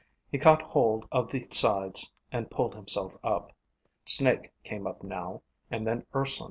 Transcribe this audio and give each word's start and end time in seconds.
He 0.31 0.39
caught 0.39 0.63
hold 0.63 1.05
of 1.11 1.29
the 1.31 1.45
sides 1.51 2.11
and 2.31 2.49
pulled 2.49 2.73
himself 2.73 3.15
up. 3.23 3.51
Snake 4.03 4.51
came 4.63 4.87
up 4.87 5.03
now, 5.03 5.43
and 5.69 5.85
then 5.85 6.07
Urson. 6.15 6.39